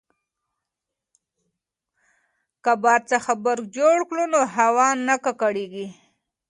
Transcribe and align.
که 2.63 2.73
باد 2.83 3.01
څخه 3.11 3.31
برق 3.43 3.65
جوړ 3.77 3.97
کړو 4.09 4.23
نو 4.33 4.39
هوا 4.55 4.87
نه 5.07 5.15
ککړیږي. 5.25 5.87